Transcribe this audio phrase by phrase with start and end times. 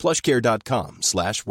[0.00, 1.44] plushcare.com slash.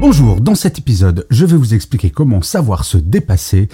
[0.00, 3.68] Bonjour, dans cet épisode, je vais vous expliquer comment savoir se dépasser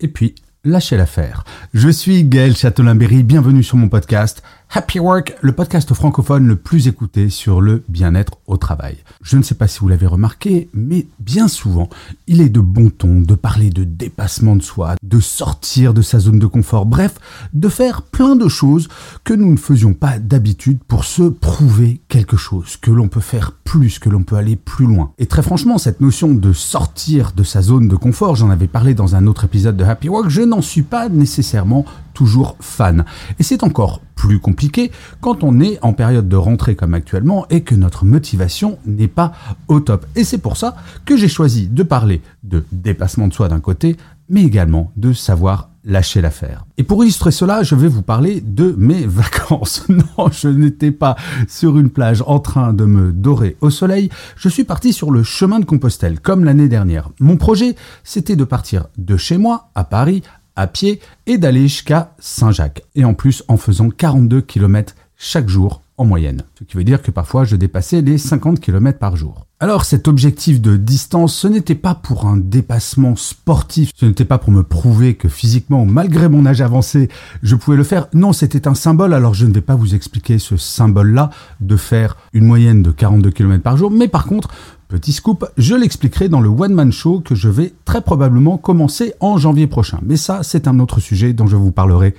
[0.00, 1.44] et puis lâcher l'affaire.
[1.74, 6.88] Je suis Gaël Châtelain-Berry, bienvenue sur mon podcast Happy Work, le podcast francophone le plus
[6.88, 8.98] écouté sur le bien-être au travail.
[9.22, 11.88] Je ne sais pas si vous l'avez remarqué, mais bien souvent,
[12.26, 16.18] il est de bon ton de parler de dépassement de soi, de sortir de sa
[16.18, 17.14] zone de confort, bref,
[17.54, 18.88] de faire plein de choses
[19.24, 23.52] que nous ne faisions pas d'habitude pour se prouver quelque chose, que l'on peut faire
[23.52, 25.12] plus, que l'on peut aller plus loin.
[25.16, 28.92] Et très franchement, cette notion de sortir de sa zone de confort, j'en avais parlé
[28.92, 33.04] dans un autre épisode de Happy Work, je n'en suis pas nécessairement toujours fan.
[33.38, 37.60] Et c'est encore plus compliqué quand on est en période de rentrée comme actuellement et
[37.60, 39.32] que notre motivation n'est pas
[39.68, 40.06] au top.
[40.16, 43.96] Et c'est pour ça que j'ai choisi de parler de dépassement de soi d'un côté,
[44.28, 46.66] mais également de savoir lâcher l'affaire.
[46.76, 49.84] Et pour illustrer cela, je vais vous parler de mes vacances.
[49.88, 51.14] Non, je n'étais pas
[51.46, 55.22] sur une plage en train de me dorer au soleil, je suis parti sur le
[55.22, 57.10] chemin de Compostelle, comme l'année dernière.
[57.20, 60.22] Mon projet, c'était de partir de chez moi, à Paris,
[60.58, 62.82] à pied et d'aller jusqu'à Saint-Jacques.
[62.96, 66.42] Et en plus en faisant 42 km chaque jour en moyenne.
[66.58, 69.44] Ce qui veut dire que parfois je dépassais les 50 km par jour.
[69.60, 74.38] Alors cet objectif de distance, ce n'était pas pour un dépassement sportif, ce n'était pas
[74.38, 77.08] pour me prouver que physiquement, malgré mon âge avancé,
[77.42, 78.06] je pouvais le faire.
[78.14, 82.16] Non, c'était un symbole, alors je ne vais pas vous expliquer ce symbole-là de faire
[82.32, 84.48] une moyenne de 42 km par jour, mais par contre,
[84.88, 89.12] Petit scoop, je l'expliquerai dans le One Man Show que je vais très probablement commencer
[89.20, 89.98] en janvier prochain.
[90.02, 92.14] Mais ça, c'est un autre sujet dont je vous parlerai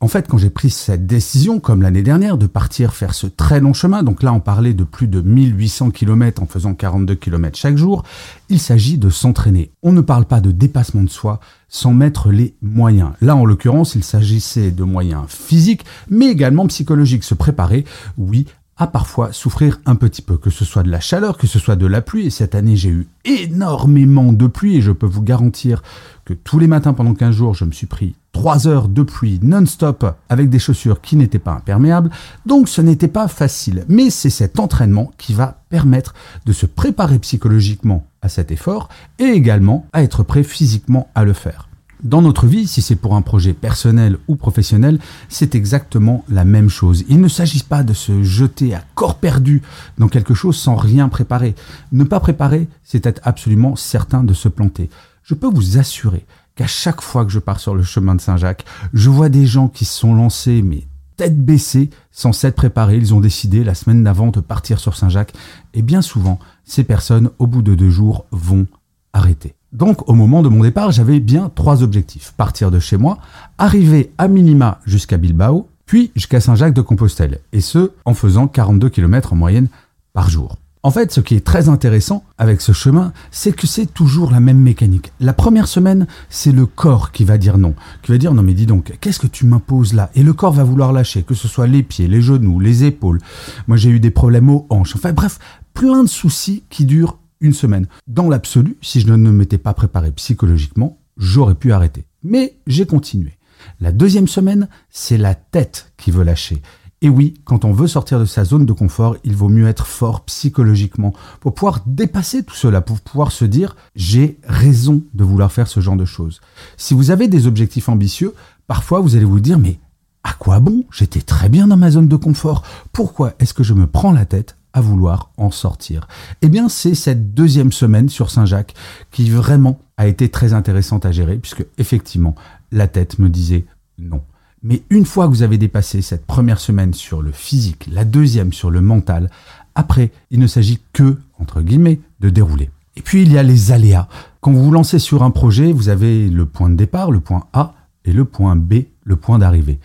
[0.00, 3.60] En fait, quand j'ai pris cette décision, comme l'année dernière, de partir faire ce très
[3.60, 7.56] long chemin, donc là on parlait de plus de 1800 km en faisant 42 km
[7.56, 8.02] chaque jour,
[8.48, 9.70] il s'agit de s'entraîner.
[9.82, 13.10] On ne parle pas de dépassement de soi sans mettre les moyens.
[13.20, 17.24] Là, en l'occurrence, il s'agissait de moyens physiques, mais également psychologiques.
[17.24, 17.84] Se préparer,
[18.18, 21.58] oui, à parfois souffrir un petit peu, que ce soit de la chaleur, que ce
[21.58, 22.26] soit de la pluie.
[22.26, 25.82] Et cette année, j'ai eu énormément de pluie et je peux vous garantir
[26.24, 29.40] que tous les matins pendant 15 jours, je me suis pris 3 heures de pluie
[29.42, 32.10] non-stop avec des chaussures qui n'étaient pas imperméables.
[32.44, 33.86] Donc ce n'était pas facile.
[33.88, 39.24] Mais c'est cet entraînement qui va permettre de se préparer psychologiquement à cet effort et
[39.24, 41.68] également à être prêt physiquement à le faire.
[42.02, 44.98] Dans notre vie, si c'est pour un projet personnel ou professionnel,
[45.30, 47.04] c'est exactement la même chose.
[47.08, 49.62] Il ne s'agit pas de se jeter à corps perdu
[49.96, 51.54] dans quelque chose sans rien préparer.
[51.92, 54.90] Ne pas préparer, c'est être absolument certain de se planter.
[55.22, 58.64] Je peux vous assurer qu'à chaque fois que je pars sur le chemin de Saint-Jacques,
[58.92, 60.84] je vois des gens qui se sont lancés, mais
[61.16, 62.96] tête baissée, sans s'être préparés.
[62.96, 65.34] Ils ont décidé la semaine d'avant de partir sur Saint-Jacques.
[65.72, 68.66] Et bien souvent, ces personnes, au bout de deux jours, vont
[69.12, 69.54] arrêter.
[69.72, 72.32] Donc au moment de mon départ, j'avais bien trois objectifs.
[72.36, 73.18] Partir de chez moi,
[73.58, 77.40] arriver à minima jusqu'à Bilbao, puis jusqu'à Saint-Jacques de Compostelle.
[77.52, 79.68] Et ce, en faisant 42 km en moyenne
[80.12, 80.56] par jour.
[80.84, 84.38] En fait, ce qui est très intéressant avec ce chemin, c'est que c'est toujours la
[84.38, 85.14] même mécanique.
[85.18, 88.52] La première semaine, c'est le corps qui va dire non, qui va dire non mais
[88.52, 90.10] dis donc, qu'est-ce que tu m'imposes là?
[90.14, 93.18] Et le corps va vouloir lâcher, que ce soit les pieds, les genoux, les épaules.
[93.66, 94.94] Moi j'ai eu des problèmes aux hanches.
[94.94, 95.38] Enfin bref,
[95.72, 97.86] plein de soucis qui durent une semaine.
[98.06, 102.04] Dans l'absolu, si je ne m'étais pas préparé psychologiquement, j'aurais pu arrêter.
[102.22, 103.38] Mais j'ai continué.
[103.80, 106.60] La deuxième semaine, c'est la tête qui veut lâcher.
[107.04, 109.86] Et oui, quand on veut sortir de sa zone de confort, il vaut mieux être
[109.86, 115.52] fort psychologiquement pour pouvoir dépasser tout cela, pour pouvoir se dire j'ai raison de vouloir
[115.52, 116.40] faire ce genre de choses.
[116.78, 118.32] Si vous avez des objectifs ambitieux,
[118.66, 119.78] parfois vous allez vous dire mais
[120.22, 120.84] à quoi bon?
[120.90, 122.62] J'étais très bien dans ma zone de confort.
[122.90, 126.08] Pourquoi est-ce que je me prends la tête à vouloir en sortir?
[126.40, 128.72] Eh bien, c'est cette deuxième semaine sur Saint-Jacques
[129.10, 132.34] qui vraiment a été très intéressante à gérer, puisque effectivement,
[132.72, 133.66] la tête me disait
[133.98, 134.22] non.
[134.64, 138.54] Mais une fois que vous avez dépassé cette première semaine sur le physique, la deuxième
[138.54, 139.30] sur le mental,
[139.74, 142.70] après, il ne s'agit que, entre guillemets, de dérouler.
[142.96, 144.08] Et puis, il y a les aléas.
[144.40, 147.44] Quand vous vous lancez sur un projet, vous avez le point de départ, le point
[147.52, 147.74] A,
[148.06, 149.78] et le point B, le point d'arrivée.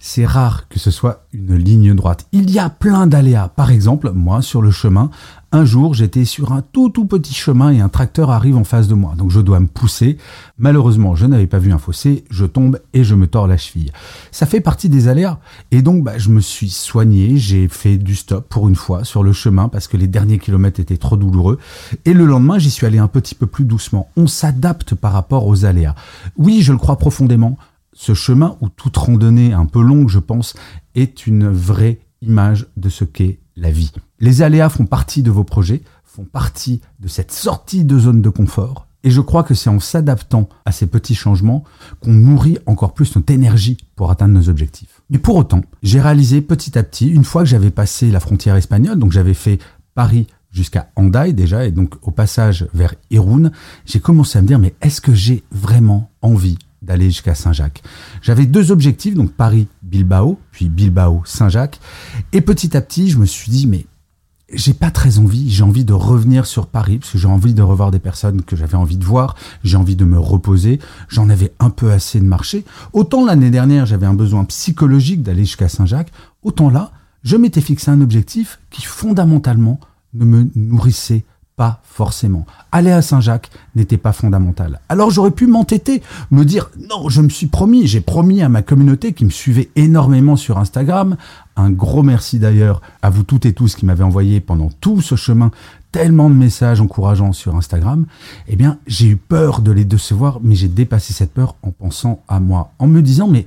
[0.00, 2.26] C'est rare que ce soit une ligne droite.
[2.32, 3.48] Il y a plein d'aléas.
[3.48, 5.10] Par exemple, moi, sur le chemin,
[5.52, 8.88] Un jour, j'étais sur un tout tout petit chemin et un tracteur arrive en face
[8.88, 9.14] de moi.
[9.16, 10.18] Donc je dois me pousser.
[10.58, 13.90] Malheureusement, je n'avais pas vu un fossé, je tombe et je me tords la cheville.
[14.32, 15.38] Ça fait partie des aléas.
[15.70, 19.22] Et donc, bah, je me suis soigné, j'ai fait du stop pour une fois sur
[19.22, 21.58] le chemin parce que les derniers kilomètres étaient trop douloureux.
[22.04, 24.10] Et le lendemain, j'y suis allé un petit peu plus doucement.
[24.16, 25.94] On s'adapte par rapport aux aléas.
[26.36, 27.56] Oui, je le crois profondément.
[27.98, 30.52] Ce chemin, ou toute randonnée un peu longue, je pense,
[30.94, 33.90] est une vraie image de ce qu'est la vie.
[34.20, 38.28] Les aléas font partie de vos projets, font partie de cette sortie de zone de
[38.28, 38.86] confort.
[39.02, 41.64] Et je crois que c'est en s'adaptant à ces petits changements
[42.00, 45.00] qu'on nourrit encore plus notre énergie pour atteindre nos objectifs.
[45.08, 48.56] Mais pour autant, j'ai réalisé petit à petit, une fois que j'avais passé la frontière
[48.56, 49.58] espagnole, donc j'avais fait
[49.94, 53.52] Paris jusqu'à Hendaye déjà, et donc au passage vers Irun,
[53.86, 57.82] j'ai commencé à me dire, mais est-ce que j'ai vraiment envie d'aller jusqu'à Saint-Jacques.
[58.22, 61.80] J'avais deux objectifs, donc Paris-Bilbao, puis Bilbao-Saint-Jacques.
[62.32, 63.86] Et petit à petit, je me suis dit, mais
[64.52, 67.62] j'ai pas très envie, j'ai envie de revenir sur Paris, parce que j'ai envie de
[67.62, 69.34] revoir des personnes que j'avais envie de voir,
[69.64, 70.78] j'ai envie de me reposer,
[71.08, 72.64] j'en avais un peu assez de marcher.
[72.92, 76.12] Autant l'année dernière, j'avais un besoin psychologique d'aller jusqu'à Saint-Jacques,
[76.42, 76.92] autant là,
[77.24, 79.80] je m'étais fixé un objectif qui fondamentalement
[80.14, 81.24] ne me nourrissait
[81.56, 82.44] pas forcément.
[82.70, 84.80] Aller à Saint-Jacques n'était pas fondamental.
[84.90, 88.60] Alors j'aurais pu m'entêter, me dire non, je me suis promis, j'ai promis à ma
[88.60, 91.16] communauté qui me suivait énormément sur Instagram.
[91.56, 95.16] Un gros merci d'ailleurs à vous toutes et tous qui m'avez envoyé pendant tout ce
[95.16, 95.50] chemin
[95.92, 98.04] tellement de messages encourageants sur Instagram.
[98.48, 102.22] Eh bien, j'ai eu peur de les décevoir, mais j'ai dépassé cette peur en pensant
[102.28, 103.46] à moi, en me disant mais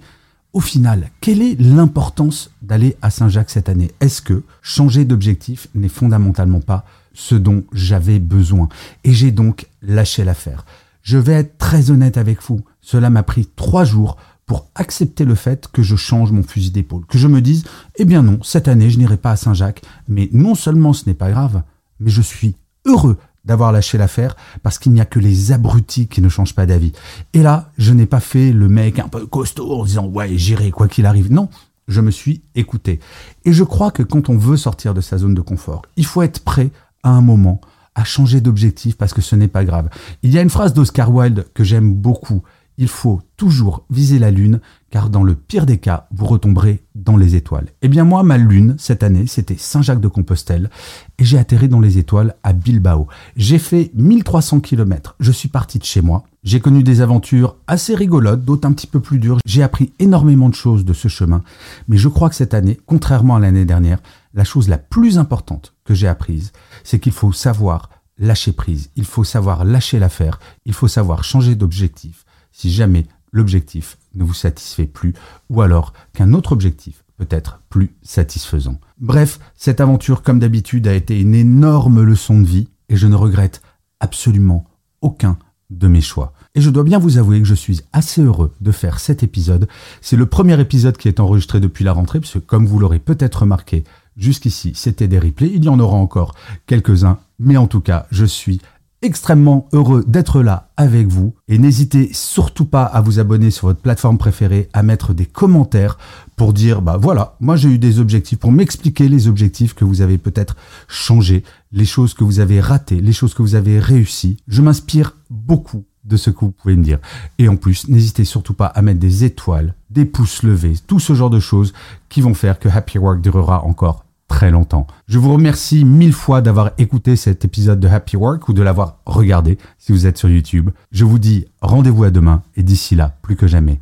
[0.53, 3.91] au final, quelle est l'importance d'aller à Saint-Jacques cette année?
[3.99, 6.85] Est-ce que changer d'objectif n'est fondamentalement pas
[7.19, 8.69] ce dont j'avais besoin.
[9.03, 10.65] Et j'ai donc lâché l'affaire.
[11.01, 12.61] Je vais être très honnête avec vous.
[12.79, 17.05] Cela m'a pris trois jours pour accepter le fait que je change mon fusil d'épaule.
[17.07, 17.65] Que je me dise,
[17.97, 19.81] eh bien non, cette année, je n'irai pas à Saint-Jacques.
[20.07, 21.61] Mais non seulement ce n'est pas grave,
[21.99, 22.55] mais je suis
[22.85, 26.65] heureux d'avoir lâché l'affaire parce qu'il n'y a que les abrutis qui ne changent pas
[26.65, 26.93] d'avis.
[27.33, 30.71] Et là, je n'ai pas fait le mec un peu costaud en disant ouais, j'irai
[30.71, 31.31] quoi qu'il arrive.
[31.31, 31.49] Non,
[31.89, 33.01] je me suis écouté.
[33.43, 36.21] Et je crois que quand on veut sortir de sa zone de confort, il faut
[36.21, 36.71] être prêt
[37.03, 37.61] à un moment
[37.95, 39.89] à changer d'objectif parce que ce n'est pas grave.
[40.23, 42.43] Il y a une phrase d'Oscar Wilde que j'aime beaucoup.
[42.77, 47.17] Il faut toujours viser la lune car dans le pire des cas, vous retomberez dans
[47.17, 47.67] les étoiles.
[47.81, 50.69] Eh bien moi, ma lune, cette année, c'était Saint-Jacques-de-Compostelle
[51.17, 53.07] et j'ai atterri dans les étoiles à Bilbao.
[53.35, 55.17] J'ai fait 1300 km.
[55.19, 56.23] Je suis parti de chez moi.
[56.43, 59.39] J'ai connu des aventures assez rigolotes, d'autres un petit peu plus dures.
[59.45, 61.43] J'ai appris énormément de choses de ce chemin.
[61.89, 63.99] Mais je crois que cette année, contrairement à l'année dernière,
[64.33, 66.53] la chose la plus importante que j'ai apprise,
[66.83, 71.55] c'est qu'il faut savoir lâcher prise, il faut savoir lâcher l'affaire, il faut savoir changer
[71.55, 75.13] d'objectif si jamais l'objectif ne vous satisfait plus
[75.49, 78.79] ou alors qu'un autre objectif peut être plus satisfaisant.
[78.99, 83.15] Bref, cette aventure, comme d'habitude, a été une énorme leçon de vie et je ne
[83.15, 83.61] regrette
[83.99, 84.65] absolument
[85.01, 85.37] aucun
[85.69, 86.33] de mes choix.
[86.55, 89.67] Et je dois bien vous avouer que je suis assez heureux de faire cet épisode.
[90.01, 93.41] C'est le premier épisode qui est enregistré depuis la rentrée, puisque comme vous l'aurez peut-être
[93.41, 93.83] remarqué,
[94.19, 95.51] Jusqu'ici, c'était des replays.
[95.53, 96.35] Il y en aura encore
[96.67, 97.19] quelques-uns.
[97.39, 98.59] Mais en tout cas, je suis
[99.01, 101.33] extrêmement heureux d'être là avec vous.
[101.47, 105.97] Et n'hésitez surtout pas à vous abonner sur votre plateforme préférée, à mettre des commentaires
[106.35, 110.01] pour dire, bah voilà, moi j'ai eu des objectifs, pour m'expliquer les objectifs que vous
[110.01, 110.55] avez peut-être
[110.87, 114.37] changés, les choses que vous avez ratées, les choses que vous avez réussies.
[114.47, 116.99] Je m'inspire beaucoup de ce que vous pouvez me dire.
[117.37, 121.13] Et en plus, n'hésitez surtout pas à mettre des étoiles, des pouces levés, tout ce
[121.13, 121.73] genre de choses
[122.09, 124.87] qui vont faire que Happy Work durera encore très longtemps.
[125.07, 128.99] Je vous remercie mille fois d'avoir écouté cet épisode de Happy Work ou de l'avoir
[129.05, 130.69] regardé si vous êtes sur YouTube.
[130.91, 133.81] Je vous dis rendez-vous à demain et d'ici là, plus que jamais,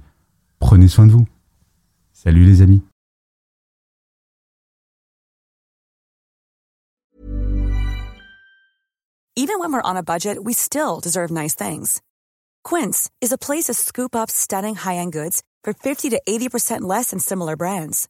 [0.57, 1.27] prenez soin de vous.
[2.11, 2.81] Salut les amis.
[9.39, 12.01] Even when we're on a budget, we still deserve nice things.
[12.63, 17.11] Quince is a place to scoop up stunning high-end goods for 50 to 80% less
[17.11, 18.09] than similar brands.